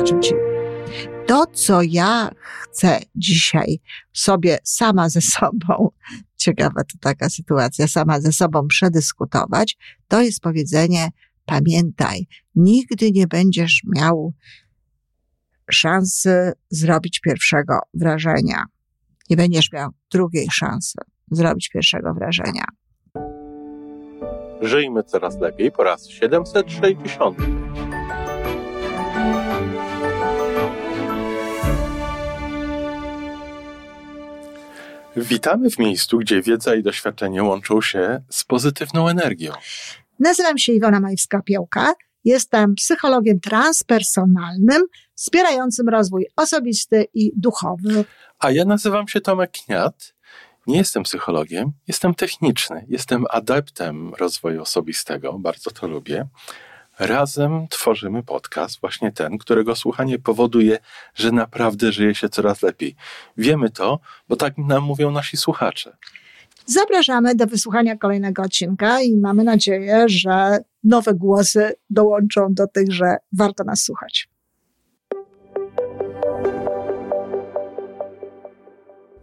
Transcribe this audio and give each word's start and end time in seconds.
zaznaczę 0.00 0.20
ci. 0.20 0.34
To, 1.26 1.46
co 1.46 1.82
ja 1.82 2.30
chcę 2.60 3.00
dzisiaj 3.14 3.80
sobie 4.12 4.58
sama 4.64 5.08
ze 5.08 5.20
sobą, 5.20 5.90
ciekawa 6.36 6.84
to 6.84 6.98
taka 7.00 7.28
sytuacja, 7.28 7.88
sama 7.88 8.20
ze 8.20 8.32
sobą 8.32 8.66
przedyskutować, 8.68 9.76
to 10.08 10.22
jest 10.22 10.40
powiedzenie, 10.40 11.08
pamiętaj, 11.46 12.26
nigdy 12.54 13.10
nie 13.12 13.26
będziesz 13.26 13.82
miał 13.96 14.32
szansy 15.70 16.52
zrobić 16.70 17.20
pierwszego 17.20 17.78
wrażenia. 17.94 18.64
Nie 19.30 19.36
będziesz 19.36 19.72
miał 19.72 19.90
drugiej 20.12 20.48
szansy 20.52 20.98
zrobić 21.30 21.68
pierwszego 21.68 22.14
wrażenia. 22.14 22.64
Żyjmy 24.60 25.02
coraz 25.04 25.38
lepiej 25.38 25.72
po 25.72 25.84
raz 25.84 26.08
760. 26.08 27.36
Witamy 35.16 35.70
w 35.70 35.78
miejscu, 35.78 36.18
gdzie 36.18 36.42
wiedza 36.42 36.74
i 36.74 36.82
doświadczenie 36.82 37.42
łączą 37.42 37.80
się 37.80 38.22
z 38.30 38.44
pozytywną 38.44 39.08
energią. 39.08 39.52
Nazywam 40.18 40.58
się 40.58 40.72
Iwona 40.72 41.00
Majwska-Piołka. 41.00 41.92
Jestem 42.24 42.74
psychologiem 42.74 43.40
transpersonalnym, 43.40 44.82
wspierającym 45.14 45.88
rozwój 45.88 46.26
osobisty 46.36 47.06
i 47.14 47.32
duchowy. 47.36 48.04
A 48.38 48.50
ja 48.50 48.64
nazywam 48.64 49.08
się 49.08 49.20
Tomek 49.20 49.50
Kniat. 49.50 50.14
Nie 50.66 50.78
jestem 50.78 51.02
psychologiem, 51.02 51.72
jestem 51.88 52.14
techniczny, 52.14 52.86
jestem 52.88 53.24
adeptem 53.30 54.14
rozwoju 54.14 54.62
osobistego, 54.62 55.38
bardzo 55.38 55.70
to 55.70 55.88
lubię. 55.88 56.26
Razem 57.00 57.68
tworzymy 57.68 58.22
podcast, 58.22 58.80
właśnie 58.80 59.12
ten, 59.12 59.38
którego 59.38 59.76
słuchanie 59.76 60.18
powoduje, 60.18 60.78
że 61.14 61.32
naprawdę 61.32 61.92
żyje 61.92 62.14
się 62.14 62.28
coraz 62.28 62.62
lepiej. 62.62 62.96
Wiemy 63.36 63.70
to, 63.70 64.00
bo 64.28 64.36
tak 64.36 64.58
nam 64.58 64.82
mówią 64.84 65.10
nasi 65.10 65.36
słuchacze. 65.36 65.96
Zapraszamy 66.66 67.34
do 67.34 67.46
wysłuchania 67.46 67.96
kolejnego 67.96 68.42
odcinka 68.42 69.00
i 69.02 69.16
mamy 69.16 69.44
nadzieję, 69.44 70.04
że 70.08 70.58
nowe 70.84 71.14
głosy 71.14 71.72
dołączą 71.90 72.54
do 72.54 72.66
tych, 72.66 72.92
że 72.92 73.16
warto 73.32 73.64
nas 73.64 73.82
słuchać. 73.82 74.28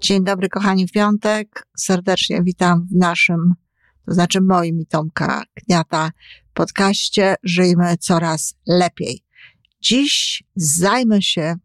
Dzień 0.01 0.23
dobry, 0.23 0.49
kochani, 0.49 0.87
w 0.87 0.91
piątek. 0.91 1.67
Serdecznie 1.77 2.43
witam 2.43 2.87
w 2.91 2.95
naszym, 2.95 3.53
to 4.07 4.13
znaczy 4.13 4.41
moim 4.41 4.79
i 4.79 4.85
Tomka 4.85 5.43
Kniata 5.53 6.11
podcaście 6.53 7.35
Żyjmy 7.43 7.97
Coraz 7.97 8.55
Lepiej. 8.67 9.23
Dziś 9.81 10.43
zajmę 10.55 11.21
się 11.21 11.55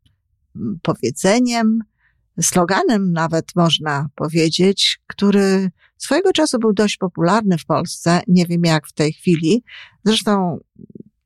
mm, 0.56 0.78
powiedzeniem, 0.82 1.78
sloganem 2.40 3.12
nawet 3.12 3.44
można 3.56 4.08
powiedzieć, 4.14 5.00
który 5.06 5.70
swojego 5.98 6.32
czasu 6.32 6.58
był 6.58 6.72
dość 6.72 6.96
popularny 6.96 7.58
w 7.58 7.66
Polsce. 7.66 8.20
Nie 8.28 8.46
wiem 8.46 8.64
jak 8.64 8.86
w 8.86 8.92
tej 8.92 9.12
chwili. 9.12 9.64
Zresztą 10.04 10.58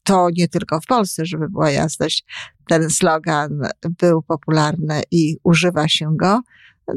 to 0.02 0.28
nie 0.36 0.48
tylko 0.48 0.80
w 0.80 0.86
Polsce, 0.86 1.26
żeby 1.26 1.48
była 1.48 1.70
jasność. 1.70 2.24
Ten 2.68 2.90
slogan 2.90 3.60
był 3.98 4.22
popularny 4.22 5.02
i 5.10 5.36
używa 5.42 5.88
się 5.88 6.16
go. 6.16 6.40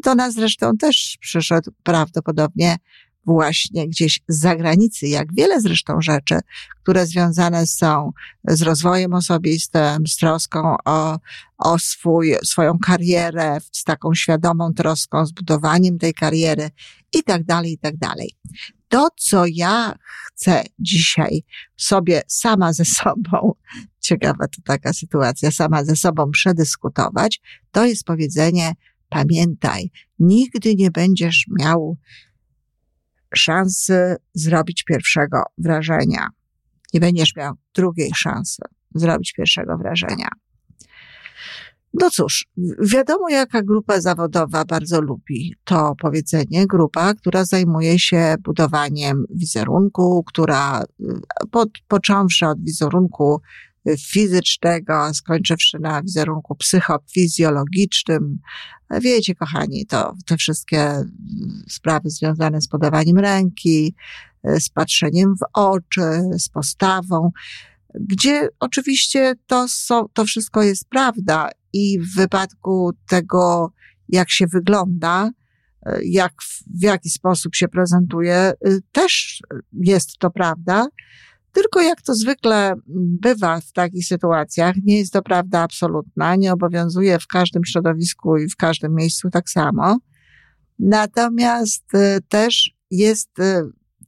Do 0.04 0.16
nas 0.16 0.34
zresztą 0.34 0.78
też 0.78 1.18
przyszedł 1.22 1.72
prawdopodobnie 1.84 2.78
właśnie 3.26 3.88
gdzieś 3.88 4.20
z 4.28 4.40
zagranicy, 4.40 5.08
jak 5.08 5.34
wiele 5.34 5.62
zresztą 5.62 6.02
rzeczy, 6.02 6.40
które 6.84 7.06
związane 7.06 7.68
są 7.68 8.12
z 8.48 8.62
rozwojem 8.62 9.14
osobistym, 9.14 10.08
z 10.08 10.16
troską 10.16 10.76
o, 10.86 11.20
o 11.58 11.80
swój, 11.80 12.36
swoją 12.44 12.80
karierę, 12.80 13.58
z 13.72 13.84
taką 13.84 14.16
świadomą 14.16 14.74
troską, 14.74 15.26
z 15.26 15.32
budowaniem 15.32 15.98
tej 15.98 16.14
kariery 16.14 16.70
i 17.14 17.24
tak 17.24 17.44
dalej, 17.44 17.72
i 17.72 17.78
tak 17.78 17.98
dalej. 17.98 18.36
To, 18.88 19.08
co 19.18 19.44
ja 19.48 19.96
chcę 20.28 20.64
dzisiaj 20.80 21.44
sobie 21.78 22.22
sama 22.28 22.74
ze 22.74 22.86
sobą, 22.86 23.54
ciekawa 24.00 24.48
to 24.48 24.62
taka 24.66 24.94
sytuacja, 24.94 25.52
sama 25.52 25.86
ze 25.86 25.96
sobą 25.96 26.32
przedyskutować, 26.32 27.42
to 27.72 27.86
jest 27.86 28.04
powiedzenie, 28.04 28.74
pamiętaj, 29.10 29.92
nigdy 30.20 30.76
nie 30.76 30.92
będziesz 30.92 31.46
miał 31.60 31.98
szansy 33.36 34.16
zrobić 34.34 34.84
pierwszego 34.84 35.44
wrażenia. 35.58 36.28
Nie 36.94 37.00
będziesz 37.00 37.36
miał 37.36 37.54
drugiej 37.76 38.12
szansy 38.16 38.62
zrobić 38.96 39.34
pierwszego 39.34 39.78
wrażenia. 39.78 40.28
No 41.94 42.10
cóż, 42.10 42.48
wiadomo, 42.82 43.30
jaka 43.30 43.62
grupa 43.62 44.02
zawodowa 44.02 44.66
bardzo 44.66 45.02
lubi 45.02 45.56
to 45.64 45.94
powiedzenie. 46.02 46.68
Grupa, 46.68 47.14
która 47.14 47.46
zajmuje 47.46 48.00
się 48.00 48.36
budowaniem 48.44 49.26
wizerunku, 49.30 50.24
która, 50.28 50.84
pod, 51.52 51.70
począwszy 51.88 52.48
od 52.48 52.64
wizerunku 52.64 53.42
fizycznego, 53.98 55.14
skończywszy 55.14 55.80
na 55.80 56.02
wizerunku 56.02 56.56
psychofizjologicznym. 56.56 58.40
Wiecie, 59.02 59.36
kochani, 59.36 59.86
to 59.86 60.14
te 60.26 60.38
wszystkie 60.38 61.04
sprawy 61.70 62.10
związane 62.10 62.62
z 62.62 62.68
podawaniem 62.68 63.18
ręki, 63.18 63.96
z 64.44 64.70
patrzeniem 64.70 65.36
w 65.36 65.46
oczy, 65.54 66.22
z 66.38 66.50
postawą, 66.50 67.32
gdzie 68.00 68.48
oczywiście 68.60 69.34
to, 69.48 69.68
są, 69.68 70.06
to 70.14 70.26
wszystko 70.26 70.64
jest 70.64 70.90
prawda 70.90 71.50
i 71.74 72.00
w 72.00 72.16
wypadku 72.16 72.92
tego, 73.08 73.72
jak 74.10 74.32
się 74.32 74.48
wygląda, 74.48 75.32
jak, 76.04 76.34
w 76.80 76.84
jaki 76.84 77.10
sposób 77.10 77.56
się 77.56 77.68
prezentuje, 77.68 78.54
też 78.92 79.42
jest 79.74 80.18
to 80.18 80.32
prawda. 80.32 80.88
Tylko 81.52 81.82
jak 81.82 82.02
to 82.02 82.16
zwykle 82.16 82.74
bywa 83.22 83.62
w 83.62 83.72
takich 83.72 84.06
sytuacjach, 84.06 84.76
nie 84.84 84.98
jest 84.98 85.14
to 85.14 85.22
prawda 85.22 85.60
absolutna, 85.60 86.36
nie 86.36 86.54
obowiązuje 86.54 87.20
w 87.20 87.28
każdym 87.28 87.66
środowisku 87.66 88.38
i 88.38 88.50
w 88.50 88.56
każdym 88.56 88.96
miejscu 88.96 89.30
tak 89.30 89.50
samo. 89.50 89.98
Natomiast 90.80 91.94
y, 91.94 92.20
też 92.30 92.72
jest 92.92 93.40
y, 93.40 93.62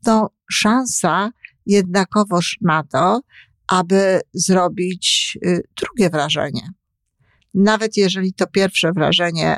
to 0.05 0.29
szansa 0.51 1.31
jednakowoż 1.65 2.57
na 2.61 2.83
to, 2.83 3.21
aby 3.67 4.21
zrobić 4.33 5.37
y, 5.45 5.63
drugie 5.81 6.09
wrażenie. 6.09 6.69
Nawet 7.53 7.97
jeżeli 7.97 8.33
to 8.33 8.47
pierwsze 8.47 8.91
wrażenie 8.91 9.57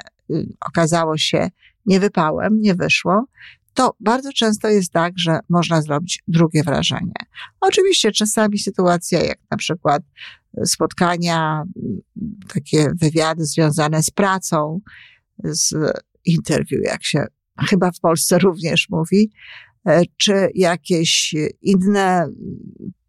okazało 0.67 1.17
się 1.17 1.49
niewypałem, 1.85 2.61
nie 2.61 2.75
wyszło, 2.75 3.25
to 3.73 3.95
bardzo 3.99 4.33
często 4.33 4.67
jest 4.67 4.91
tak, 4.91 5.13
że 5.17 5.39
można 5.49 5.81
zrobić 5.81 6.23
drugie 6.27 6.63
wrażenie. 6.63 7.13
Oczywiście 7.61 8.11
czasami 8.11 8.59
sytuacja, 8.59 9.23
jak 9.23 9.39
na 9.51 9.57
przykład 9.57 10.03
spotkania, 10.65 11.63
takie 12.53 12.91
wywiady 13.01 13.45
związane 13.45 14.03
z 14.03 14.09
pracą, 14.09 14.79
z 15.43 15.73
interview, 16.25 16.83
jak 16.83 17.05
się 17.05 17.25
chyba 17.69 17.91
w 17.91 17.99
Polsce 17.99 18.39
również 18.39 18.87
mówi, 18.89 19.31
e, 19.87 20.01
czy 20.17 20.49
jakieś 20.55 21.35
inne 21.61 22.27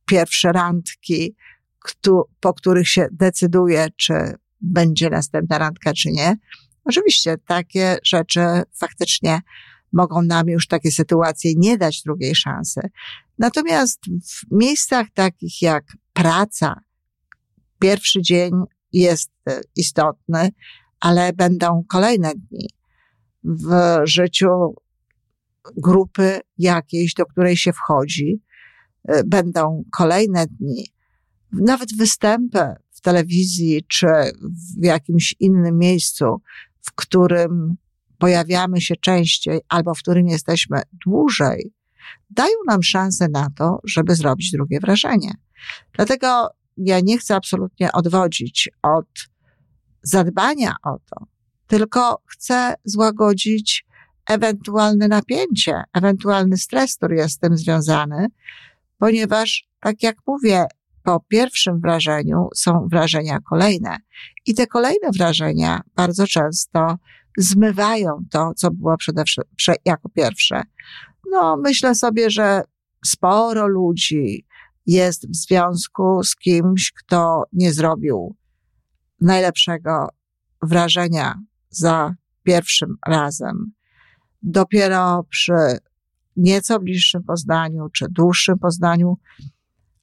pierwsze 0.06 0.52
randki, 0.52 1.36
po 2.40 2.54
których 2.54 2.88
się 2.88 3.06
decyduje, 3.12 3.86
czy 3.96 4.14
będzie 4.60 5.10
następna 5.10 5.58
randka, 5.58 5.92
czy 5.92 6.10
nie. 6.10 6.36
Oczywiście 6.84 7.36
takie 7.46 7.98
rzeczy 8.04 8.40
faktycznie 8.78 9.40
mogą 9.94 10.22
nam 10.22 10.48
już 10.48 10.66
takie 10.66 10.90
sytuacje 10.90 11.52
nie 11.56 11.78
dać 11.78 12.02
drugiej 12.02 12.34
szansy. 12.34 12.80
Natomiast 13.38 14.00
w 14.06 14.46
miejscach 14.50 15.06
takich 15.14 15.62
jak 15.62 15.84
praca, 16.12 16.80
pierwszy 17.78 18.22
dzień 18.22 18.52
jest 18.92 19.30
istotny, 19.76 20.50
ale 21.00 21.32
będą 21.32 21.84
kolejne 21.88 22.32
dni 22.34 22.68
w 23.44 24.00
życiu 24.04 24.74
grupy 25.76 26.40
jakiejś, 26.58 27.14
do 27.14 27.26
której 27.26 27.56
się 27.56 27.72
wchodzi. 27.72 28.42
Będą 29.26 29.84
kolejne 29.92 30.46
dni, 30.46 30.86
nawet 31.52 31.96
występy 31.96 32.74
w 32.90 33.00
telewizji 33.00 33.84
czy 33.88 34.06
w 34.80 34.84
jakimś 34.84 35.34
innym 35.40 35.78
miejscu, 35.78 36.24
w 36.80 36.92
którym 36.92 37.76
pojawiamy 38.24 38.80
się 38.80 38.96
częściej 38.96 39.60
albo 39.68 39.94
w 39.94 39.98
którym 39.98 40.28
jesteśmy 40.28 40.82
dłużej, 41.06 41.72
dają 42.30 42.54
nam 42.66 42.82
szansę 42.82 43.28
na 43.28 43.48
to, 43.56 43.80
żeby 43.84 44.14
zrobić 44.14 44.50
drugie 44.50 44.80
wrażenie. 44.80 45.34
Dlatego 45.92 46.48
ja 46.76 47.00
nie 47.00 47.18
chcę 47.18 47.34
absolutnie 47.34 47.92
odwodzić 47.92 48.70
od 48.82 49.06
zadbania 50.02 50.74
o 50.84 50.98
to, 51.10 51.26
tylko 51.66 52.22
chcę 52.26 52.74
złagodzić 52.84 53.86
ewentualne 54.26 55.08
napięcie, 55.08 55.82
ewentualny 55.92 56.56
stres, 56.56 56.96
który 56.96 57.16
jest 57.16 57.34
z 57.34 57.38
tym 57.38 57.56
związany, 57.56 58.26
ponieważ, 58.98 59.68
tak 59.80 60.02
jak 60.02 60.16
mówię, 60.26 60.64
po 61.02 61.20
pierwszym 61.28 61.80
wrażeniu 61.80 62.48
są 62.54 62.88
wrażenia 62.90 63.38
kolejne. 63.50 63.96
I 64.46 64.54
te 64.54 64.66
kolejne 64.66 65.10
wrażenia 65.16 65.80
bardzo 65.96 66.26
często 66.26 66.96
zmywają 67.38 68.24
to, 68.30 68.52
co 68.56 68.70
było 68.70 68.96
przede 68.96 69.24
wszystkim 69.24 69.74
jako 69.84 70.08
pierwsze. 70.08 70.62
No, 71.30 71.56
myślę 71.56 71.94
sobie, 71.94 72.30
że 72.30 72.62
sporo 73.04 73.66
ludzi 73.66 74.46
jest 74.86 75.30
w 75.30 75.36
związku 75.36 76.22
z 76.24 76.36
kimś, 76.36 76.92
kto 76.92 77.42
nie 77.52 77.72
zrobił 77.72 78.36
najlepszego 79.20 80.08
wrażenia 80.62 81.34
za 81.70 82.14
pierwszym 82.42 82.96
razem. 83.06 83.72
Dopiero 84.42 85.24
przy 85.30 85.78
nieco 86.36 86.80
bliższym 86.80 87.22
poznaniu 87.22 87.88
czy 87.92 88.06
dłuższym 88.10 88.58
poznaniu 88.58 89.18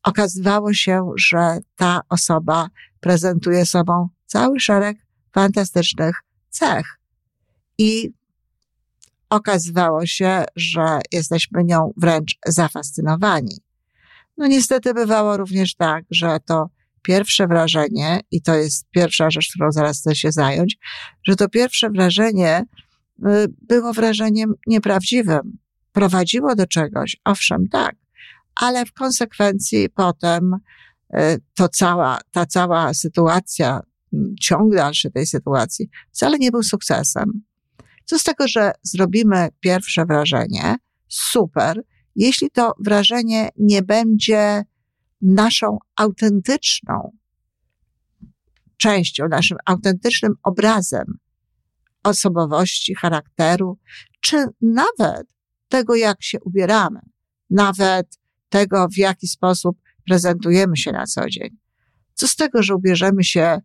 okazywało 0.03 0.73
się, 0.73 1.09
że 1.17 1.57
ta 1.75 2.01
osoba 2.09 2.67
prezentuje 2.99 3.65
sobą 3.65 4.09
cały 4.25 4.59
szereg 4.59 4.97
fantastycznych 5.33 6.15
cech. 6.49 7.00
I 7.77 8.09
okazywało 9.29 10.05
się, 10.05 10.43
że 10.55 10.99
jesteśmy 11.11 11.63
nią 11.63 11.93
wręcz 11.97 12.37
zafascynowani. 12.45 13.57
No 14.37 14.47
niestety 14.47 14.93
bywało 14.93 15.37
również 15.37 15.75
tak, 15.75 16.05
że 16.11 16.37
to 16.45 16.69
pierwsze 17.01 17.47
wrażenie, 17.47 18.19
i 18.31 18.41
to 18.41 18.55
jest 18.55 18.89
pierwsza 18.89 19.29
rzecz, 19.29 19.49
którą 19.49 19.71
zaraz 19.71 19.99
chcę 19.99 20.15
się 20.15 20.31
zająć, 20.31 20.77
że 21.27 21.35
to 21.35 21.49
pierwsze 21.49 21.89
wrażenie 21.89 22.65
y, 23.19 23.23
było 23.61 23.93
wrażeniem 23.93 24.53
nieprawdziwym. 24.67 25.57
Prowadziło 25.91 26.55
do 26.55 26.67
czegoś, 26.67 27.17
owszem, 27.25 27.67
tak, 27.69 27.95
ale 28.55 28.85
w 28.85 28.93
konsekwencji 28.93 29.89
potem 29.89 30.53
y, 30.53 31.17
to 31.55 31.69
cała, 31.69 32.19
ta 32.31 32.45
cała 32.45 32.93
sytuacja, 32.93 33.81
ciąg 34.41 34.75
dalszy 34.75 35.11
tej 35.11 35.27
sytuacji 35.27 35.89
wcale 36.11 36.37
nie 36.37 36.51
był 36.51 36.63
sukcesem. 36.63 37.41
Co 38.11 38.19
z 38.19 38.23
tego, 38.23 38.47
że 38.47 38.71
zrobimy 38.83 39.49
pierwsze 39.59 40.05
wrażenie, 40.05 40.75
super, 41.07 41.81
jeśli 42.15 42.51
to 42.51 42.73
wrażenie 42.79 43.49
nie 43.57 43.81
będzie 43.81 44.63
naszą 45.21 45.77
autentyczną 45.95 47.17
częścią, 48.77 49.27
naszym 49.27 49.57
autentycznym 49.65 50.33
obrazem 50.43 51.05
osobowości, 52.03 52.95
charakteru, 52.95 53.77
czy 54.19 54.45
nawet 54.61 55.27
tego, 55.69 55.95
jak 55.95 56.23
się 56.23 56.37
ubieramy, 56.39 56.99
nawet 57.49 58.19
tego, 58.49 58.87
w 58.93 58.97
jaki 58.97 59.27
sposób 59.27 59.77
prezentujemy 60.05 60.77
się 60.77 60.91
na 60.91 61.05
co 61.05 61.29
dzień. 61.29 61.57
Co 62.13 62.27
z 62.27 62.35
tego, 62.35 62.63
że 62.63 62.75
ubierzemy 62.75 63.23
się 63.23 63.59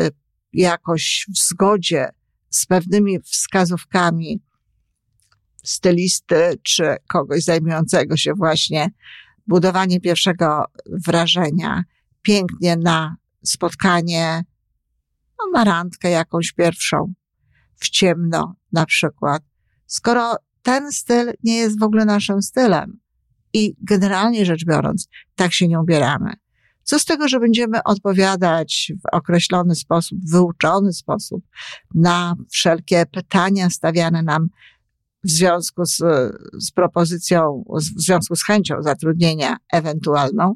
y, 0.00 0.10
jakoś 0.52 1.26
w 1.28 1.38
zgodzie 1.38 2.17
z 2.50 2.66
pewnymi 2.66 3.20
wskazówkami 3.20 4.42
stylisty 5.64 6.58
czy 6.62 6.96
kogoś 7.08 7.42
zajmującego 7.44 8.16
się 8.16 8.34
właśnie 8.34 8.90
budowaniem 9.46 10.00
pierwszego 10.00 10.64
wrażenia, 11.06 11.84
pięknie 12.22 12.76
na 12.76 13.16
spotkanie, 13.44 14.44
no, 15.38 15.58
na 15.58 15.64
randkę 15.64 16.10
jakąś 16.10 16.52
pierwszą, 16.52 17.14
w 17.80 17.88
ciemno 17.88 18.54
na 18.72 18.86
przykład. 18.86 19.42
Skoro 19.86 20.36
ten 20.62 20.92
styl 20.92 21.32
nie 21.44 21.56
jest 21.56 21.80
w 21.80 21.82
ogóle 21.82 22.04
naszym 22.04 22.42
stylem 22.42 23.00
i 23.52 23.74
generalnie 23.82 24.46
rzecz 24.46 24.64
biorąc, 24.64 25.08
tak 25.34 25.52
się 25.52 25.68
nie 25.68 25.80
ubieramy. 25.80 26.32
Co 26.88 26.98
z 26.98 27.04
tego, 27.04 27.28
że 27.28 27.40
będziemy 27.40 27.82
odpowiadać 27.82 28.92
w 29.02 29.16
określony 29.16 29.74
sposób, 29.74 30.18
wyuczony 30.30 30.92
sposób 30.92 31.44
na 31.94 32.34
wszelkie 32.50 33.06
pytania 33.06 33.70
stawiane 33.70 34.22
nam 34.22 34.48
w 35.24 35.30
związku 35.30 35.84
z, 35.84 35.96
z 36.58 36.70
propozycją, 36.70 37.64
w 37.96 38.02
związku 38.02 38.36
z 38.36 38.44
chęcią 38.44 38.82
zatrudnienia 38.82 39.56
ewentualną, 39.72 40.54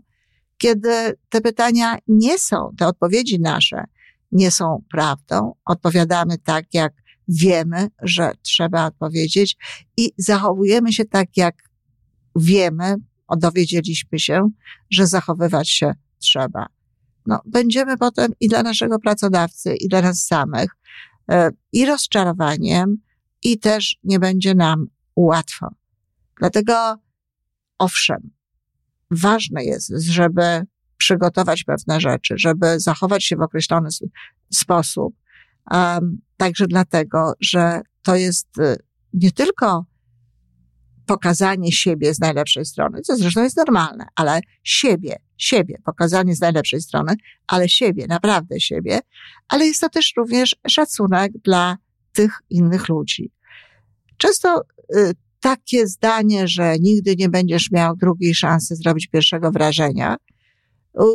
kiedy 0.58 1.18
te 1.28 1.40
pytania 1.40 1.98
nie 2.08 2.38
są, 2.38 2.70
te 2.78 2.86
odpowiedzi 2.86 3.40
nasze 3.40 3.84
nie 4.32 4.50
są 4.50 4.82
prawdą, 4.90 5.54
odpowiadamy 5.64 6.38
tak, 6.38 6.64
jak 6.72 6.92
wiemy, 7.28 7.88
że 8.02 8.32
trzeba 8.42 8.86
odpowiedzieć 8.86 9.56
i 9.96 10.10
zachowujemy 10.18 10.92
się 10.92 11.04
tak, 11.04 11.36
jak 11.36 11.54
wiemy, 12.36 12.94
dowiedzieliśmy 13.36 14.18
się, 14.18 14.48
że 14.90 15.06
zachowywać 15.06 15.70
się 15.70 15.94
trzeba. 16.22 16.66
No, 17.26 17.40
będziemy 17.44 17.96
potem 17.96 18.32
i 18.40 18.48
dla 18.48 18.62
naszego 18.62 18.98
pracodawcy, 18.98 19.74
i 19.74 19.88
dla 19.88 20.02
nas 20.02 20.26
samych, 20.26 20.70
e, 21.30 21.50
i 21.72 21.86
rozczarowaniem, 21.86 22.96
i 23.42 23.58
też 23.58 23.96
nie 24.04 24.18
będzie 24.18 24.54
nam 24.54 24.86
łatwo. 25.16 25.68
Dlatego, 26.40 26.96
owszem, 27.78 28.30
ważne 29.10 29.64
jest, 29.64 29.92
żeby 29.98 30.66
przygotować 30.96 31.64
pewne 31.64 32.00
rzeczy, 32.00 32.34
żeby 32.38 32.80
zachować 32.80 33.24
się 33.24 33.36
w 33.36 33.40
określony 33.40 33.88
sposób. 34.52 35.14
Także 36.36 36.66
dlatego, 36.66 37.32
że 37.40 37.80
to 38.02 38.16
jest 38.16 38.58
y, 38.58 38.76
nie 39.14 39.32
tylko 39.32 39.86
pokazanie 41.06 41.72
siebie 41.72 42.14
z 42.14 42.20
najlepszej 42.20 42.64
strony, 42.64 43.00
co 43.00 43.16
zresztą 43.16 43.42
jest 43.42 43.56
normalne, 43.56 44.06
ale 44.16 44.40
siebie, 44.62 45.16
siebie, 45.36 45.78
pokazanie 45.84 46.36
z 46.36 46.40
najlepszej 46.40 46.80
strony, 46.80 47.14
ale 47.46 47.68
siebie, 47.68 48.06
naprawdę 48.08 48.60
siebie, 48.60 49.00
ale 49.48 49.66
jest 49.66 49.80
to 49.80 49.88
też 49.88 50.12
również 50.16 50.56
szacunek 50.68 51.32
dla 51.44 51.76
tych 52.12 52.38
innych 52.50 52.88
ludzi. 52.88 53.30
Często 54.16 54.62
y, 54.96 55.12
takie 55.40 55.86
zdanie, 55.86 56.48
że 56.48 56.76
nigdy 56.80 57.16
nie 57.16 57.28
będziesz 57.28 57.70
miał 57.70 57.96
drugiej 57.96 58.34
szansy 58.34 58.76
zrobić 58.76 59.06
pierwszego 59.06 59.50
wrażenia, 59.50 60.16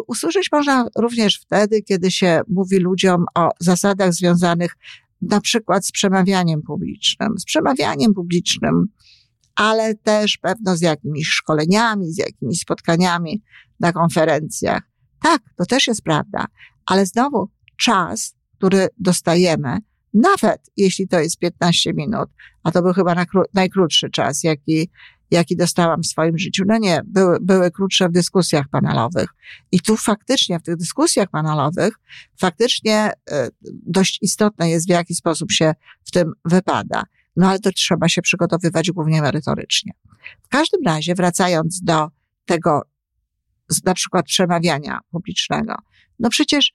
usłyszeć 0.07 0.49
można 0.51 0.87
również 0.97 1.39
wtedy, 1.39 1.81
kiedy 1.81 2.11
się 2.11 2.41
mówi 2.47 2.77
ludziom 2.77 3.25
o 3.35 3.49
zasadach 3.59 4.13
związanych 4.13 4.75
na 5.21 5.41
przykład 5.41 5.85
z 5.85 5.91
przemawianiem 5.91 6.61
publicznym. 6.61 7.37
Z 7.39 7.45
przemawianiem 7.45 8.13
publicznym, 8.13 8.85
ale 9.57 9.95
też 9.95 10.37
pewno 10.37 10.77
z 10.77 10.81
jakimiś 10.81 11.27
szkoleniami, 11.27 12.13
z 12.13 12.17
jakimiś 12.17 12.59
spotkaniami 12.59 13.41
na 13.79 13.93
konferencjach. 13.93 14.83
Tak, 15.21 15.41
to 15.57 15.65
też 15.65 15.87
jest 15.87 16.01
prawda, 16.01 16.45
ale 16.85 17.05
znowu 17.05 17.49
czas, 17.77 18.35
który 18.57 18.87
dostajemy, 18.99 19.77
nawet 20.13 20.71
jeśli 20.77 21.07
to 21.07 21.19
jest 21.19 21.37
15 21.37 21.93
minut, 21.93 22.29
a 22.63 22.71
to 22.71 22.81
był 22.81 22.93
chyba 22.93 23.25
najkrótszy 23.53 24.09
czas, 24.09 24.43
jaki, 24.43 24.89
jaki 25.31 25.57
dostałam 25.57 26.01
w 26.01 26.07
swoim 26.07 26.37
życiu. 26.37 26.63
No 26.67 26.77
nie, 26.77 27.01
były, 27.05 27.37
były 27.41 27.71
krótsze 27.71 28.09
w 28.09 28.11
dyskusjach 28.11 28.65
panelowych. 28.71 29.29
I 29.71 29.81
tu 29.81 29.97
faktycznie, 29.97 30.59
w 30.59 30.63
tych 30.63 30.75
dyskusjach 30.75 31.29
panelowych, 31.29 31.93
faktycznie 32.39 33.11
e, 33.31 33.49
dość 33.85 34.19
istotne 34.21 34.69
jest, 34.69 34.87
w 34.87 34.89
jaki 34.89 35.15
sposób 35.15 35.51
się 35.51 35.73
w 36.05 36.11
tym 36.11 36.33
wypada. 36.45 37.03
No 37.37 37.49
ale 37.49 37.59
to 37.59 37.71
trzeba 37.71 38.09
się 38.09 38.21
przygotowywać 38.21 38.91
głównie 38.91 39.21
merytorycznie. 39.21 39.91
W 40.43 40.47
każdym 40.47 40.81
razie, 40.85 41.15
wracając 41.15 41.81
do 41.81 42.07
tego, 42.45 42.81
na 43.85 43.93
przykład 43.93 44.25
przemawiania 44.25 44.99
publicznego, 45.11 45.75
no 46.19 46.29
przecież 46.29 46.73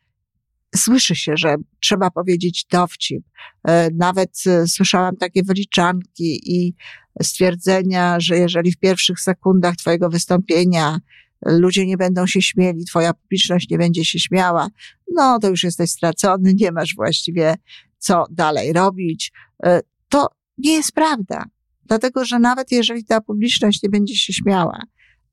słyszy 0.77 1.17
się, 1.17 1.33
że 1.37 1.57
trzeba 1.81 2.11
powiedzieć 2.11 2.67
dowcip. 2.71 3.25
E, 3.65 3.91
nawet 3.91 4.31
e, 4.47 4.67
słyszałam 4.67 5.17
takie 5.17 5.43
wyliczanki 5.43 6.55
i 6.55 6.75
stwierdzenia, 7.23 8.21
że 8.21 8.37
jeżeli 8.37 8.73
w 8.73 8.79
pierwszych 8.79 9.21
sekundach 9.21 9.77
Twojego 9.77 10.09
wystąpienia 10.11 10.99
ludzie 11.47 11.87
nie 11.87 11.97
będą 11.97 12.27
się 12.27 12.43
śmieli, 12.43 12.85
Twoja 12.85 13.15
publiczność 13.15 13.71
nie 13.71 13.79
będzie 13.79 14.05
się 14.05 14.19
śmiała, 14.19 14.69
no 15.15 15.39
to 15.39 15.49
już 15.49 15.63
jesteś 15.63 15.91
stracony, 15.91 16.55
nie 16.55 16.73
masz 16.73 16.95
właściwie 16.95 17.55
co 17.99 18.25
dalej 18.31 18.73
robić. 18.73 19.33
E, 19.65 19.81
to 20.09 20.29
nie 20.63 20.73
jest 20.73 20.93
prawda. 20.93 21.45
Dlatego, 21.85 22.25
że 22.25 22.39
nawet 22.39 22.73
jeżeli 22.73 23.05
ta 23.05 23.21
publiczność 23.21 23.83
nie 23.83 23.89
będzie 23.89 24.17
się 24.17 24.33
śmiała, 24.33 24.83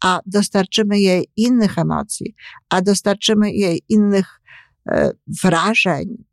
a 0.02 0.20
dostarczymy 0.26 1.00
jej 1.00 1.28
innych 1.36 1.78
emocji, 1.78 2.36
a 2.70 2.82
dostarczymy 2.82 3.52
jej 3.52 3.82
innych 3.90 4.40
E, 4.90 5.12
wrażeń, 5.44 6.24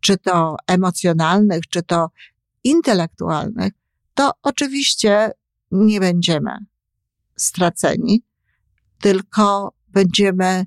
czy 0.00 0.16
to 0.16 0.56
emocjonalnych, 0.66 1.60
czy 1.70 1.82
to 1.82 2.10
intelektualnych, 2.64 3.72
to 4.14 4.30
oczywiście 4.42 5.30
nie 5.70 6.00
będziemy 6.00 6.50
straceni, 7.36 8.24
tylko 9.00 9.74
będziemy, 9.88 10.66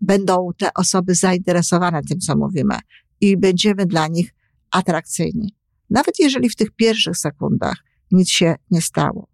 będą 0.00 0.48
te 0.58 0.74
osoby 0.74 1.14
zainteresowane 1.14 2.02
tym, 2.02 2.18
co 2.20 2.36
mówimy 2.36 2.78
i 3.20 3.36
będziemy 3.36 3.86
dla 3.86 4.08
nich 4.08 4.34
atrakcyjni. 4.70 5.56
Nawet 5.94 6.18
jeżeli 6.18 6.50
w 6.50 6.56
tych 6.56 6.70
pierwszych 6.70 7.16
sekundach 7.16 7.76
nic 8.10 8.30
się 8.30 8.54
nie 8.70 8.82
stało. 8.82 9.28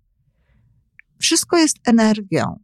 Wszystko 1.19 1.57
jest 1.57 1.77
energią 1.87 2.59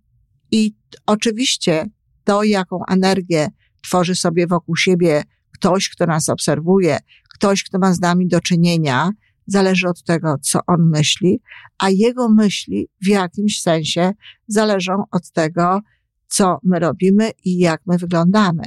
i 0.50 0.74
oczywiście 1.06 1.86
to, 2.24 2.42
jaką 2.42 2.80
energię 2.88 3.48
tworzy 3.82 4.14
sobie 4.14 4.46
wokół 4.46 4.76
siebie 4.76 5.22
ktoś, 5.54 5.88
kto 5.88 6.06
nas 6.06 6.28
obserwuje, 6.28 6.98
ktoś, 7.34 7.64
kto 7.64 7.78
ma 7.78 7.92
z 7.92 8.00
nami 8.00 8.28
do 8.28 8.40
czynienia, 8.40 9.10
zależy 9.46 9.88
od 9.88 10.02
tego, 10.02 10.36
co 10.42 10.60
on 10.66 10.88
myśli, 10.88 11.40
a 11.78 11.90
jego 11.90 12.28
myśli 12.28 12.88
w 13.02 13.06
jakimś 13.06 13.62
sensie 13.62 14.12
zależą 14.48 14.92
od 15.10 15.30
tego, 15.30 15.80
co 16.28 16.58
my 16.62 16.78
robimy 16.78 17.30
i 17.44 17.58
jak 17.58 17.80
my 17.86 17.98
wyglądamy. 17.98 18.62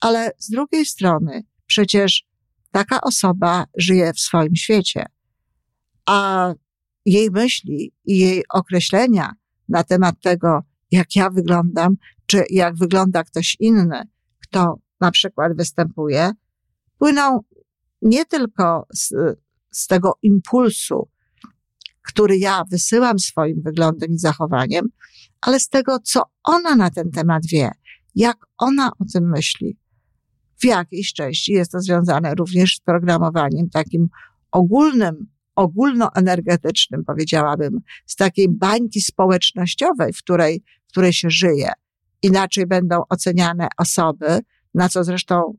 Ale 0.00 0.30
z 0.38 0.50
drugiej 0.50 0.86
strony, 0.86 1.42
przecież 1.66 2.24
taka 2.74 3.00
osoba 3.00 3.66
żyje 3.76 4.12
w 4.12 4.20
swoim 4.20 4.56
świecie, 4.56 5.06
a 6.06 6.52
jej 7.04 7.30
myśli 7.30 7.92
i 8.04 8.18
jej 8.18 8.44
określenia 8.54 9.32
na 9.68 9.84
temat 9.84 10.14
tego, 10.22 10.62
jak 10.90 11.16
ja 11.16 11.30
wyglądam, 11.30 11.96
czy 12.26 12.44
jak 12.50 12.76
wygląda 12.76 13.24
ktoś 13.24 13.56
inny, 13.60 14.02
kto 14.42 14.78
na 15.00 15.10
przykład 15.10 15.56
występuje, 15.56 16.30
płyną 16.98 17.40
nie 18.02 18.24
tylko 18.24 18.86
z, 18.92 19.12
z 19.70 19.86
tego 19.86 20.18
impulsu, 20.22 21.08
który 22.02 22.38
ja 22.38 22.62
wysyłam 22.70 23.18
swoim 23.18 23.62
wyglądem 23.62 24.10
i 24.12 24.18
zachowaniem, 24.18 24.86
ale 25.40 25.60
z 25.60 25.68
tego, 25.68 25.98
co 25.98 26.22
ona 26.44 26.76
na 26.76 26.90
ten 26.90 27.10
temat 27.10 27.42
wie, 27.46 27.70
jak 28.14 28.36
ona 28.58 28.90
o 28.98 29.04
tym 29.12 29.30
myśli. 29.30 29.76
W 30.58 30.64
jakiejś 30.64 31.12
części 31.12 31.52
jest 31.52 31.72
to 31.72 31.80
związane 31.80 32.34
również 32.34 32.76
z 32.76 32.80
programowaniem 32.80 33.70
takim 33.70 34.08
ogólnym, 34.52 35.26
ogólnoenergetycznym, 35.56 37.04
powiedziałabym, 37.04 37.80
z 38.06 38.16
takiej 38.16 38.48
bańki 38.48 39.00
społecznościowej, 39.00 40.12
w 40.12 40.18
której, 40.18 40.62
w 40.86 40.90
której 40.90 41.12
się 41.12 41.30
żyje. 41.30 41.72
Inaczej 42.22 42.66
będą 42.66 43.02
oceniane 43.08 43.68
osoby, 43.78 44.38
na 44.74 44.88
co 44.88 45.04
zresztą 45.04 45.56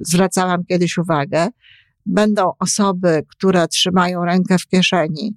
zwracałam 0.00 0.64
kiedyś 0.64 0.98
uwagę, 0.98 1.48
będą 2.06 2.52
osoby, 2.58 3.22
które 3.28 3.68
trzymają 3.68 4.24
rękę 4.24 4.58
w 4.58 4.66
kieszeni, 4.66 5.36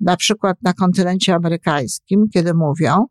na 0.00 0.16
przykład 0.16 0.62
na 0.62 0.72
kontynencie 0.72 1.34
amerykańskim, 1.34 2.28
kiedy 2.34 2.54
mówią, 2.54 3.06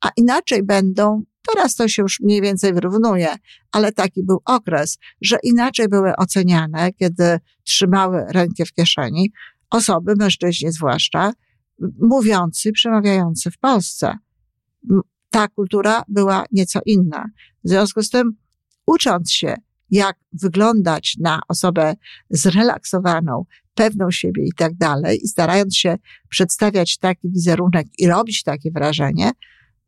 a 0.00 0.10
inaczej 0.16 0.62
będą, 0.62 1.22
teraz 1.52 1.74
to 1.74 1.88
się 1.88 2.02
już 2.02 2.20
mniej 2.20 2.40
więcej 2.40 2.74
wyrównuje, 2.74 3.28
ale 3.72 3.92
taki 3.92 4.22
był 4.22 4.40
okres, 4.44 4.98
że 5.20 5.38
inaczej 5.42 5.88
były 5.88 6.16
oceniane, 6.16 6.92
kiedy 6.92 7.38
trzymały 7.64 8.24
rękę 8.30 8.64
w 8.64 8.72
kieszeni 8.72 9.32
osoby, 9.70 10.14
mężczyźni 10.16 10.72
zwłaszcza, 10.72 11.32
mówiący, 12.00 12.72
przemawiający 12.72 13.50
w 13.50 13.58
Polsce. 13.58 14.18
Ta 15.30 15.48
kultura 15.48 16.02
była 16.08 16.44
nieco 16.52 16.80
inna. 16.86 17.24
W 17.64 17.68
związku 17.68 18.02
z 18.02 18.10
tym, 18.10 18.32
ucząc 18.86 19.32
się 19.32 19.54
jak 19.90 20.16
wyglądać 20.32 21.16
na 21.20 21.40
osobę 21.48 21.94
zrelaksowaną, 22.30 23.44
pewną 23.74 24.10
siebie 24.10 24.44
i 24.44 24.52
tak 24.56 24.74
dalej, 24.74 25.20
i 25.24 25.28
starając 25.28 25.76
się 25.76 25.96
przedstawiać 26.28 26.98
taki 26.98 27.30
wizerunek 27.30 27.86
i 27.98 28.06
robić 28.06 28.42
takie 28.42 28.70
wrażenie, 28.70 29.30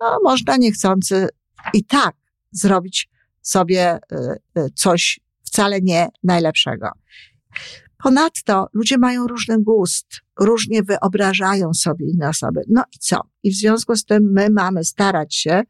no, 0.01 0.19
można 0.25 0.57
niechcący 0.57 1.29
i 1.75 1.85
tak 1.85 2.15
zrobić 2.51 3.11
sobie 3.43 3.99
y, 4.13 4.17
y, 4.59 4.71
coś 4.75 5.21
wcale 5.43 5.81
nie 5.81 6.09
najlepszego. 6.23 6.89
Ponadto 8.03 8.67
ludzie 8.73 8.99
mają 8.99 9.27
różny 9.27 9.63
gust, 9.63 10.07
różnie 10.41 10.83
wyobrażają 10.83 11.75
sobie 11.75 12.07
inne 12.07 12.29
osoby. 12.29 12.61
No 12.69 12.85
i 12.95 12.99
co? 12.99 13.21
I 13.43 13.51
w 13.51 13.55
związku 13.55 13.97
z 13.97 14.05
tym 14.05 14.33
my 14.33 14.51
mamy 14.51 14.85
starać 14.85 15.37
się, 15.37 15.63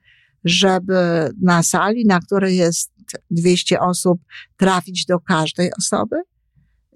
żeby 0.45 1.31
na 1.43 1.63
sali, 1.63 2.07
na 2.07 2.21
której 2.21 2.57
jest 2.57 2.93
200 3.31 3.81
osób, 3.81 4.21
trafić 4.57 5.07
do 5.07 5.21
każdej 5.21 5.71
osoby, 5.79 6.17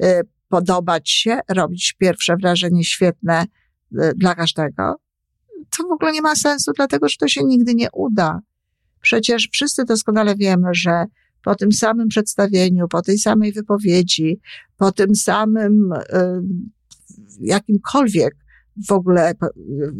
y, 0.02 0.20
podobać 0.48 1.10
się, 1.10 1.40
robić 1.48 1.94
pierwsze 1.98 2.36
wrażenie 2.36 2.84
świetne 2.84 3.46
dla 4.16 4.34
każdego. 4.34 4.94
To 5.76 5.88
w 5.88 5.92
ogóle 5.92 6.12
nie 6.12 6.22
ma 6.22 6.36
sensu, 6.36 6.72
dlatego 6.76 7.08
że 7.08 7.16
to 7.16 7.28
się 7.28 7.44
nigdy 7.44 7.74
nie 7.74 7.88
uda. 7.92 8.40
Przecież 9.04 9.48
wszyscy 9.52 9.84
doskonale 9.84 10.36
wiemy, 10.36 10.68
że 10.72 11.04
po 11.44 11.54
tym 11.54 11.72
samym 11.72 12.08
przedstawieniu, 12.08 12.88
po 12.88 13.02
tej 13.02 13.18
samej 13.18 13.52
wypowiedzi, 13.52 14.40
po 14.76 14.92
tym 14.92 15.14
samym 15.14 15.92
y, 15.92 15.98
jakimkolwiek 17.40 18.36
w 18.88 18.92
ogóle 18.92 19.32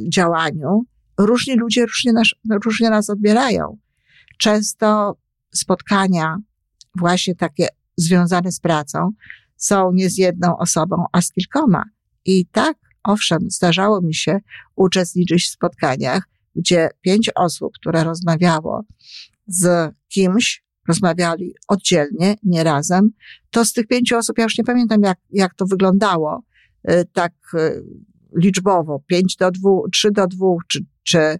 działaniu, 0.08 0.84
różni 1.18 1.56
ludzie 1.56 1.86
różnie 1.86 2.12
nas, 2.12 2.28
różnie 2.64 2.90
nas 2.90 3.10
odbierają. 3.10 3.78
Często 4.38 5.16
spotkania, 5.54 6.36
właśnie 6.96 7.34
takie 7.34 7.68
związane 7.96 8.52
z 8.52 8.60
pracą, 8.60 9.10
są 9.56 9.92
nie 9.92 10.10
z 10.10 10.18
jedną 10.18 10.56
osobą, 10.56 11.04
a 11.12 11.20
z 11.20 11.32
kilkoma. 11.32 11.84
I 12.24 12.46
tak, 12.46 12.76
owszem, 13.02 13.38
zdarzało 13.48 14.00
mi 14.00 14.14
się 14.14 14.38
uczestniczyć 14.76 15.44
w 15.44 15.50
spotkaniach, 15.50 16.28
gdzie 16.56 16.88
pięć 17.00 17.30
osób, 17.34 17.72
które 17.80 18.04
rozmawiało 18.04 18.84
z 19.46 19.92
kimś, 20.08 20.64
rozmawiali 20.88 21.54
oddzielnie, 21.68 22.34
nie 22.42 22.64
razem, 22.64 23.10
to 23.50 23.64
z 23.64 23.72
tych 23.72 23.86
pięciu 23.86 24.16
osób, 24.16 24.38
ja 24.38 24.44
już 24.44 24.58
nie 24.58 24.64
pamiętam, 24.64 25.02
jak, 25.02 25.18
jak 25.30 25.54
to 25.54 25.66
wyglądało, 25.66 26.42
y, 26.90 27.04
tak 27.12 27.32
y, 27.54 27.84
liczbowo, 28.36 29.02
pięć 29.06 29.36
do 29.36 29.50
dwóch, 29.50 29.86
trzy 29.92 30.10
do 30.10 30.26
dwóch, 30.26 30.62
czy, 30.68 30.80
czy, 31.02 31.38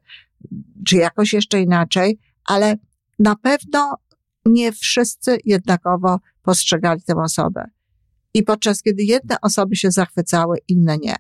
czy 0.87 0.97
jakoś 0.97 1.33
jeszcze 1.33 1.61
inaczej, 1.61 2.19
ale 2.45 2.77
na 3.19 3.37
pewno 3.37 3.95
nie 4.47 4.73
wszyscy 4.73 5.39
jednakowo 5.45 6.21
postrzegali 6.43 7.03
tę 7.03 7.15
osobę. 7.15 7.65
I 8.35 8.43
podczas 8.43 8.83
kiedy 8.83 9.03
jedne 9.03 9.37
osoby 9.43 9.77
się 9.77 9.91
zachwycały, 9.91 10.59
inne 10.69 10.99
nie. 10.99 11.17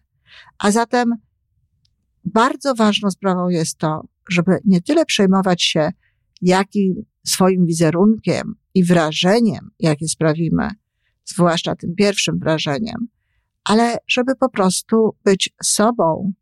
A 0.58 0.70
zatem 0.70 1.14
bardzo 2.24 2.74
ważną 2.74 3.10
sprawą 3.10 3.48
jest 3.48 3.78
to, 3.78 4.00
żeby 4.30 4.58
nie 4.64 4.80
tyle 4.80 5.04
przejmować 5.04 5.62
się 5.62 5.90
jakim 6.40 7.04
swoim 7.26 7.66
wizerunkiem 7.66 8.54
i 8.74 8.84
wrażeniem, 8.84 9.70
jakie 9.78 10.08
sprawimy, 10.08 10.68
zwłaszcza 11.24 11.76
tym 11.76 11.94
pierwszym 11.94 12.38
wrażeniem, 12.38 13.08
ale 13.64 13.96
żeby 14.08 14.36
po 14.36 14.48
prostu 14.48 15.16
być 15.24 15.50
sobą 15.62 16.32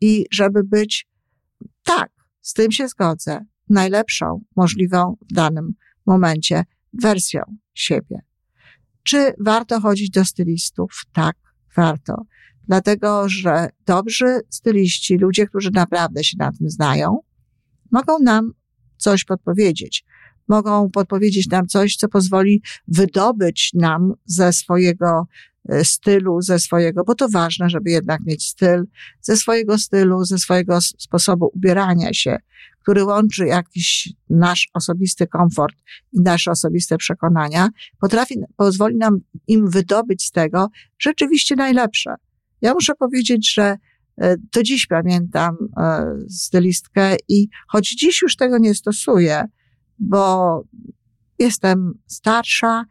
i 0.00 0.24
żeby 0.32 0.64
być 0.64 1.08
tak, 1.82 2.10
z 2.42 2.52
tym 2.52 2.72
się 2.72 2.88
zgodzę, 2.88 3.44
najlepszą 3.68 4.40
możliwą 4.56 5.16
w 5.30 5.34
danym 5.34 5.74
momencie 6.06 6.64
wersją 6.92 7.42
siebie. 7.74 8.20
Czy 9.02 9.32
warto 9.40 9.80
chodzić 9.80 10.10
do 10.10 10.24
stylistów? 10.24 11.02
Tak, 11.12 11.36
warto. 11.76 12.22
Dlatego, 12.68 13.28
że 13.28 13.68
dobrzy 13.86 14.40
styliści, 14.50 15.16
ludzie, 15.16 15.46
którzy 15.46 15.70
naprawdę 15.70 16.24
się 16.24 16.36
na 16.38 16.52
tym 16.52 16.70
znają, 16.70 17.18
mogą 17.90 18.18
nam 18.18 18.52
coś 18.96 19.24
podpowiedzieć. 19.24 20.04
Mogą 20.48 20.90
podpowiedzieć 20.90 21.48
nam 21.48 21.66
coś, 21.66 21.96
co 21.96 22.08
pozwoli 22.08 22.62
wydobyć 22.88 23.70
nam 23.74 24.12
ze 24.24 24.52
swojego 24.52 25.26
e, 25.68 25.84
stylu, 25.84 26.42
ze 26.42 26.58
swojego, 26.58 27.04
bo 27.04 27.14
to 27.14 27.28
ważne, 27.28 27.70
żeby 27.70 27.90
jednak 27.90 28.20
mieć 28.26 28.48
styl, 28.48 28.84
ze 29.20 29.36
swojego 29.36 29.78
stylu, 29.78 30.24
ze 30.24 30.38
swojego 30.38 30.80
sposobu 30.80 31.50
ubierania 31.54 32.12
się, 32.12 32.38
który 32.82 33.04
łączy 33.04 33.46
jakiś 33.46 34.12
nasz 34.30 34.68
osobisty 34.74 35.26
komfort 35.26 35.76
i 36.12 36.20
nasze 36.20 36.50
osobiste 36.50 36.96
przekonania, 36.96 37.68
potrafi, 38.00 38.34
pozwoli 38.56 38.96
nam 38.96 39.18
im 39.46 39.70
wydobyć 39.70 40.24
z 40.24 40.30
tego 40.30 40.68
rzeczywiście 40.98 41.56
najlepsze. 41.56 42.14
Ja 42.62 42.74
muszę 42.74 42.94
powiedzieć, 42.94 43.54
że 43.54 43.76
e, 44.20 44.36
do 44.52 44.62
dziś 44.62 44.86
pamiętam 44.86 45.56
e, 45.76 46.04
stylistkę 46.28 47.16
i 47.28 47.48
choć 47.68 47.94
dziś 47.94 48.22
już 48.22 48.36
tego 48.36 48.58
nie 48.58 48.74
stosuję, 48.74 49.44
bo 49.98 50.62
jestem 51.38 51.92
starsza 52.06 52.84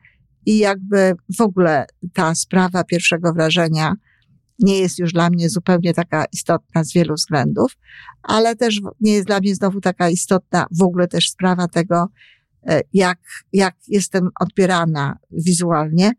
i 0.46 0.58
jakby 0.58 1.14
w 1.38 1.42
ogóle 1.42 1.86
ta 2.14 2.36
sprawa 2.36 2.84
pierwszego 2.84 3.34
wrażenia 3.34 3.94
nie 4.60 4.80
jest 4.80 5.00
już 5.00 5.14
dla 5.14 5.30
mnie 5.30 5.50
zupełnie 5.50 5.94
taka 5.94 6.26
istotna 6.34 6.84
z 6.84 6.94
wielu 6.94 7.16
względów, 7.16 7.78
ale 8.24 8.56
też 8.56 8.82
nie 9.02 9.14
jest 9.14 9.28
dla 9.28 9.40
mnie 9.40 9.56
znowu 9.56 9.82
taka 9.82 10.10
istotna 10.10 10.66
w 10.72 10.82
ogóle 10.82 11.08
też 11.08 11.30
sprawa 11.30 11.68
tego, 11.68 12.08
e, 12.68 12.82
jak, 12.94 13.20
jak 13.54 13.76
jestem 13.88 14.30
odbierana 14.40 15.18
wizualnie. 15.32 16.12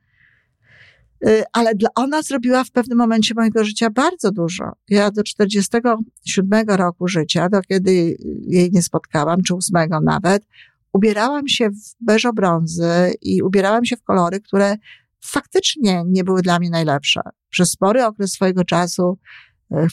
E, 1.25 1.45
ale 1.53 1.75
dla, 1.75 1.89
ona 1.95 2.23
zrobiła 2.23 2.65
w 2.65 2.71
pewnym 2.71 2.99
momencie 2.99 3.35
mojego 3.35 3.65
życia 3.65 3.91
bardzo 3.91 4.33
dużo. 4.33 4.65
Ja 4.89 5.11
do 5.11 5.23
47 5.23 6.69
roku 6.69 7.09
życia, 7.09 7.49
do 7.49 7.61
kiedy 7.63 8.17
jej 8.47 8.71
nie 8.73 8.83
spotkałam, 8.83 9.43
czy 9.43 9.55
8 9.55 9.89
nawet, 10.03 10.47
ubierałam 10.93 11.49
się 11.49 11.71
w 11.71 11.95
beżo-brązy 12.01 13.15
i 13.23 13.43
ubierałam 13.43 13.85
się 13.85 13.97
w 13.97 14.03
kolory, 14.03 14.41
które 14.41 14.77
faktycznie 15.21 16.05
nie 16.07 16.25
były 16.25 16.43
dla 16.43 16.59
mnie 16.59 16.71
najlepsze. 16.71 17.21
Przez 17.49 17.71
spory 17.71 18.05
okres 18.05 18.33
swojego 18.33 18.65
czasu 18.65 19.19
e, 19.73 19.87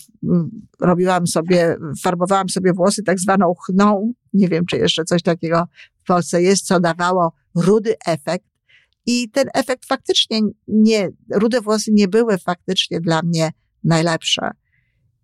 robiłam 0.80 1.28
sobie, 1.28 1.76
farbowałam 2.04 2.50
sobie 2.50 2.74
włosy 2.74 3.04
tak 3.04 3.20
zwaną 3.20 3.54
chną. 3.54 4.14
Nie 4.34 4.48
wiem, 4.48 4.66
czy 4.66 4.78
jeszcze 4.78 5.04
coś 5.04 5.22
takiego 5.22 5.68
w 6.04 6.08
Polsce 6.08 6.42
jest, 6.42 6.66
co 6.66 6.80
dawało 6.80 7.34
rudy 7.56 7.96
efekt. 8.06 8.53
I 9.06 9.30
ten 9.30 9.48
efekt 9.54 9.86
faktycznie 9.86 10.40
nie, 10.68 11.10
rude 11.32 11.62
włosy 11.62 11.92
nie 11.94 12.08
były 12.08 12.38
faktycznie 12.38 13.02
dla 13.02 13.22
mnie 13.22 13.52
najlepsze. 13.84 14.52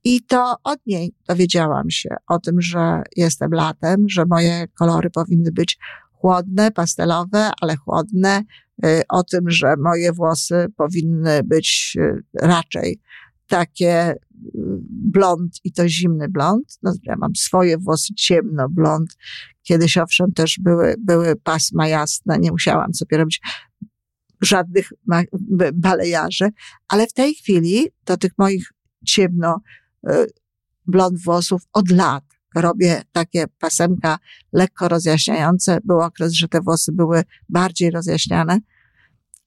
I 0.03 0.21
to 0.21 0.55
od 0.63 0.79
niej 0.85 1.13
dowiedziałam 1.27 1.89
się 1.89 2.09
o 2.27 2.39
tym, 2.39 2.61
że 2.61 3.01
jestem 3.15 3.51
latem, 3.51 4.09
że 4.09 4.25
moje 4.25 4.67
kolory 4.67 5.09
powinny 5.09 5.51
być 5.51 5.77
chłodne, 6.13 6.71
pastelowe, 6.71 7.51
ale 7.61 7.75
chłodne, 7.75 8.43
y, 8.85 9.01
o 9.09 9.23
tym, 9.23 9.49
że 9.49 9.75
moje 9.77 10.13
włosy 10.13 10.67
powinny 10.77 11.43
być 11.43 11.97
y, 11.99 12.23
raczej 12.33 12.99
takie 13.47 14.15
blond 14.89 15.59
i 15.63 15.71
to 15.71 15.89
zimny 15.89 16.29
blond. 16.29 16.77
No, 16.83 16.93
ja 17.03 17.15
mam 17.17 17.35
swoje 17.35 17.77
włosy 17.77 18.13
ciemno 18.13 18.69
blond. 18.69 19.09
Kiedyś 19.63 19.97
owszem 19.97 20.31
też 20.31 20.59
były, 20.61 20.95
były 20.99 21.35
pasma 21.35 21.87
jasne, 21.87 22.39
nie 22.39 22.51
musiałam 22.51 22.93
sobie 22.93 23.17
robić 23.17 23.41
żadnych 24.41 24.89
balejarzy, 25.73 26.49
ale 26.87 27.07
w 27.07 27.13
tej 27.13 27.35
chwili 27.35 27.87
do 28.05 28.17
tych 28.17 28.31
moich 28.37 28.73
ciemno 29.05 29.61
blond 30.87 31.23
włosów 31.23 31.61
od 31.73 31.89
lat 31.89 32.23
robię 32.55 33.01
takie 33.11 33.45
pasemka 33.47 34.19
lekko 34.53 34.87
rozjaśniające. 34.87 35.79
Był 35.83 35.99
okres, 35.99 36.33
że 36.33 36.47
te 36.47 36.61
włosy 36.61 36.91
były 36.91 37.23
bardziej 37.49 37.91
rozjaśniane. 37.91 38.59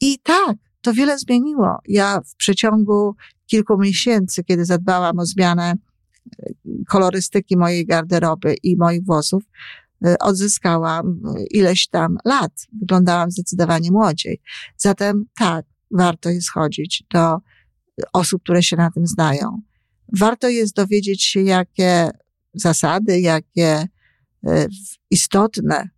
I 0.00 0.18
tak, 0.18 0.56
to 0.82 0.92
wiele 0.92 1.18
zmieniło. 1.18 1.78
Ja 1.88 2.20
w 2.20 2.36
przeciągu 2.36 3.16
kilku 3.46 3.78
miesięcy, 3.78 4.44
kiedy 4.44 4.64
zadbałam 4.64 5.18
o 5.18 5.26
zmianę 5.26 5.72
e, 5.72 6.52
kolorystyki 6.88 7.56
mojej 7.56 7.86
garderoby 7.86 8.54
i 8.62 8.76
moich 8.76 9.04
włosów, 9.04 9.42
e, 10.04 10.18
odzyskałam 10.18 11.22
ileś 11.50 11.88
tam 11.88 12.16
lat. 12.24 12.52
Wyglądałam 12.80 13.30
zdecydowanie 13.30 13.90
młodziej. 13.90 14.40
Zatem 14.76 15.24
tak, 15.38 15.66
warto 15.90 16.30
jest 16.30 16.50
chodzić 16.50 17.04
do 17.10 17.38
osób, 18.12 18.42
które 18.42 18.62
się 18.62 18.76
na 18.76 18.90
tym 18.90 19.06
znają. 19.06 19.62
Warto 20.18 20.48
jest 20.48 20.76
dowiedzieć 20.76 21.24
się, 21.24 21.40
jakie 21.40 22.10
zasady, 22.54 23.20
jakie 23.20 23.88
e, 24.46 24.66
istotne 25.10 25.88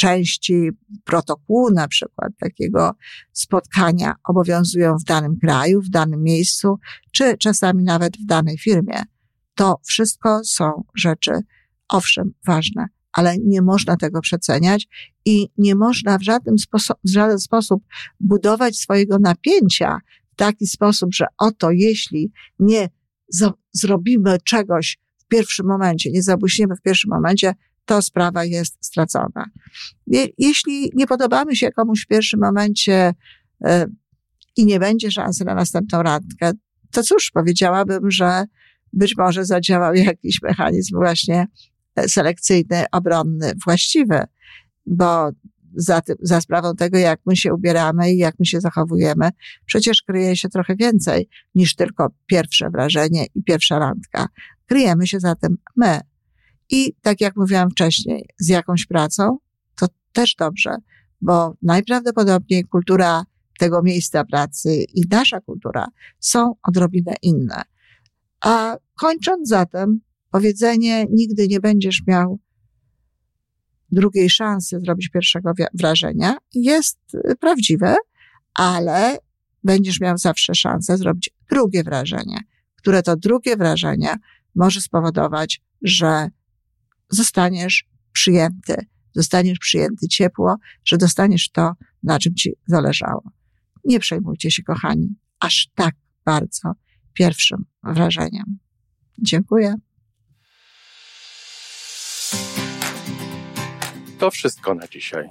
części 0.00 0.70
protokołu, 1.04 1.70
na 1.70 1.88
przykład 1.88 2.32
takiego 2.38 2.92
spotkania, 3.32 4.14
obowiązują 4.28 4.96
w 4.98 5.04
danym 5.04 5.36
kraju, 5.40 5.82
w 5.82 5.88
danym 5.88 6.22
miejscu, 6.22 6.78
czy 7.12 7.38
czasami 7.38 7.84
nawet 7.84 8.16
w 8.16 8.26
danej 8.26 8.58
firmie. 8.58 9.02
To 9.54 9.80
wszystko 9.86 10.40
są 10.44 10.84
rzeczy, 10.94 11.30
owszem, 11.88 12.32
ważne, 12.46 12.86
ale 13.12 13.38
nie 13.38 13.62
można 13.62 13.96
tego 13.96 14.20
przeceniać 14.20 14.88
i 15.24 15.48
nie 15.58 15.74
można 15.74 16.18
w 16.18 16.22
sposób, 16.58 16.96
w 17.04 17.10
żaden 17.10 17.38
sposób 17.38 17.82
budować 18.20 18.76
swojego 18.76 19.18
napięcia 19.18 19.98
w 20.32 20.36
taki 20.36 20.66
sposób, 20.66 21.14
że 21.14 21.26
oto 21.38 21.70
jeśli 21.70 22.32
nie 22.58 22.88
zrobimy 23.72 24.38
czegoś 24.44 24.98
w 25.18 25.26
pierwszym 25.26 25.66
momencie, 25.66 26.10
nie 26.10 26.22
zabłyśniemy 26.22 26.76
w 26.76 26.82
pierwszym 26.82 27.10
momencie, 27.10 27.54
to 27.90 28.02
sprawa 28.02 28.44
jest 28.44 28.76
stracona. 28.80 29.46
jeśli 30.38 30.90
nie 30.94 31.06
podobamy 31.06 31.56
się 31.56 31.70
komuś 31.70 32.04
w 32.04 32.06
pierwszym 32.06 32.40
momencie 32.40 33.14
e, 33.64 33.86
i 34.56 34.66
nie 34.66 34.80
będzie 34.80 35.10
szansy 35.10 35.44
na 35.44 35.54
następną 35.54 36.02
randkę, 36.02 36.52
to 36.90 37.02
cóż, 37.02 37.30
powiedziałabym, 37.30 38.10
że 38.10 38.44
być 38.92 39.16
może 39.16 39.44
zadziałał 39.44 39.94
jakiś 39.94 40.42
mechanizm 40.42 40.96
właśnie 40.96 41.46
e, 41.96 42.08
selekcyjny, 42.08 42.84
obronny, 42.92 43.52
właściwy, 43.64 44.24
bo 44.86 45.30
za, 45.74 46.00
tym, 46.00 46.16
za 46.20 46.40
sprawą 46.40 46.76
tego, 46.76 46.98
jak 46.98 47.20
my 47.26 47.36
się 47.36 47.54
ubieramy 47.54 48.12
i 48.12 48.18
jak 48.18 48.34
my 48.38 48.46
się 48.46 48.60
zachowujemy, 48.60 49.30
przecież 49.66 50.02
kryje 50.02 50.36
się 50.36 50.48
trochę 50.48 50.76
więcej 50.76 51.28
niż 51.54 51.74
tylko 51.74 52.08
pierwsze 52.26 52.70
wrażenie 52.70 53.26
i 53.34 53.42
pierwsza 53.42 53.78
randka. 53.78 54.26
Kryjemy 54.66 55.06
się 55.06 55.20
zatem 55.20 55.56
my. 55.76 56.00
I 56.70 56.92
tak 57.02 57.20
jak 57.20 57.36
mówiłam 57.36 57.70
wcześniej, 57.70 58.28
z 58.38 58.48
jakąś 58.48 58.86
pracą, 58.86 59.38
to 59.76 59.86
też 60.12 60.34
dobrze, 60.34 60.76
bo 61.20 61.54
najprawdopodobniej 61.62 62.64
kultura 62.64 63.24
tego 63.58 63.82
miejsca 63.82 64.24
pracy 64.24 64.84
i 64.94 65.02
nasza 65.10 65.40
kultura 65.40 65.86
są 66.18 66.54
odrobinę 66.62 67.14
inne. 67.22 67.62
A 68.40 68.76
kończąc 69.00 69.48
zatem, 69.48 70.00
powiedzenie 70.30 71.06
nigdy 71.10 71.48
nie 71.48 71.60
będziesz 71.60 72.02
miał 72.06 72.38
drugiej 73.92 74.30
szansy 74.30 74.80
zrobić 74.80 75.08
pierwszego 75.08 75.52
wrażenia 75.74 76.36
jest 76.54 76.98
y, 77.14 77.36
prawdziwe, 77.36 77.96
ale 78.54 79.18
będziesz 79.64 80.00
miał 80.00 80.18
zawsze 80.18 80.54
szansę 80.54 80.96
zrobić 80.96 81.30
drugie 81.50 81.84
wrażenie, 81.84 82.40
które 82.76 83.02
to 83.02 83.16
drugie 83.16 83.56
wrażenie 83.56 84.14
może 84.54 84.80
spowodować, 84.80 85.62
że 85.82 86.28
zostaniesz 87.10 87.84
przyjęty, 88.12 88.74
zostaniesz 89.14 89.58
przyjęty 89.58 90.08
ciepło, 90.08 90.56
że 90.84 90.96
dostaniesz 90.96 91.50
to, 91.50 91.72
na 92.02 92.18
czym 92.18 92.34
ci 92.34 92.52
zależało. 92.66 93.22
Nie 93.84 94.00
przejmujcie 94.00 94.50
się, 94.50 94.62
kochani, 94.62 95.14
aż 95.40 95.68
tak 95.74 95.94
bardzo 96.24 96.72
pierwszym 97.12 97.64
wrażeniem. 97.82 98.58
Dziękuję. 99.18 99.74
To 104.18 104.30
wszystko 104.30 104.74
na 104.74 104.88
dzisiaj. 104.88 105.28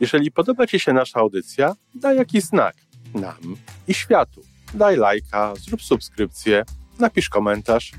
Jeżeli 0.00 0.32
podoba 0.32 0.66
Ci 0.66 0.80
się 0.80 0.92
nasza 0.92 1.20
audycja, 1.20 1.76
daj 1.94 2.16
jakiś 2.16 2.44
znak 2.44 2.76
nam 3.14 3.56
i 3.88 3.94
światu. 3.94 4.42
Daj 4.74 4.96
lajka, 4.96 5.54
zrób 5.56 5.82
subskrypcję, 5.82 6.64
napisz 6.98 7.28
komentarz, 7.28 7.92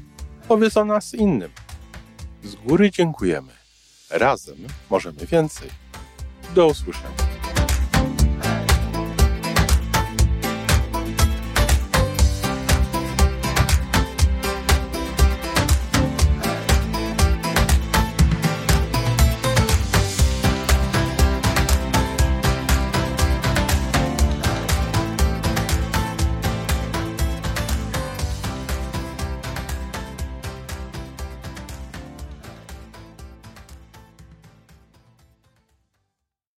powiedz 0.48 0.78
o 0.78 0.86
nas 0.86 1.14
innym. 1.14 1.52
Z 2.48 2.56
góry 2.56 2.92
dziękujemy. 2.92 3.52
Razem 4.10 4.58
możemy 4.90 5.26
więcej. 5.26 5.70
Do 6.56 6.68
usłyszenia. 6.68 7.27